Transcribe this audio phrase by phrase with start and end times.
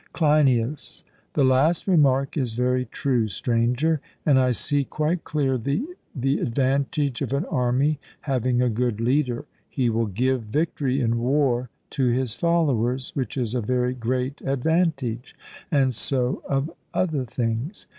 [0.13, 1.03] CLEINIAS:
[1.33, 5.83] The last remark is very true, Stranger; and I see quite clearly
[6.15, 11.69] the advantage of an army having a good leader he will give victory in war
[11.91, 15.35] to his followers, which is a very great advantage;
[15.69, 17.85] and so of other things.